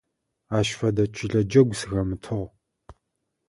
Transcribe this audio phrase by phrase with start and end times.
[0.57, 2.47] Ащ фэдэ чылэ джэгу сыхэмытыгъ.